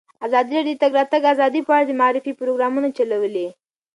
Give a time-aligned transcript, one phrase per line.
[0.25, 3.47] ازادي راډیو د د تګ راتګ ازادي په اړه د معارفې پروګرامونه چلولي.